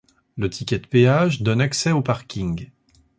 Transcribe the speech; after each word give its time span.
Le 0.35 0.49
ticket 0.49 0.79
de 0.79 0.87
péage 0.87 1.43
donne 1.43 1.61
accès 1.61 1.91
au 1.91 2.01
parking. 2.01 2.71